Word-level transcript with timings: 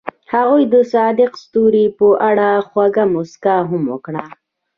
هغې 0.33 0.63
د 0.73 0.75
صادق 0.93 1.31
ستوري 1.43 1.85
په 1.97 2.07
اړه 2.29 2.49
خوږه 2.67 3.05
موسکا 3.13 3.55
هم 3.69 3.83
وکړه. 3.93 4.23